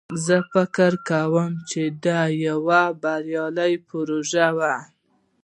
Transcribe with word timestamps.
زه 0.25 0.37
فکر 0.53 0.91
کوم 1.09 1.51
چې 1.69 1.81
دا 2.05 2.21
یوه 2.47 2.81
بریالی 3.01 3.73
پروژه 3.87 4.47
ده 4.59 4.75